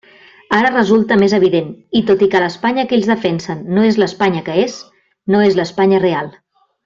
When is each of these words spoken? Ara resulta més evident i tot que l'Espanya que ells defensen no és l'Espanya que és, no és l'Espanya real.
Ara 0.59 0.69
resulta 0.75 1.17
més 1.23 1.35
evident 1.37 1.67
i 1.99 2.01
tot 2.07 2.23
que 2.33 2.41
l'Espanya 2.45 2.85
que 2.91 2.97
ells 2.99 3.11
defensen 3.11 3.61
no 3.77 3.83
és 3.91 4.01
l'Espanya 4.05 4.43
que 4.49 4.57
és, 4.63 4.79
no 5.35 5.43
és 5.51 5.59
l'Espanya 5.61 6.01
real. 6.07 6.33